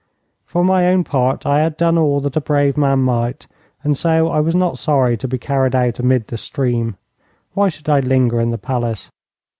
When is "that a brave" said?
2.21-2.75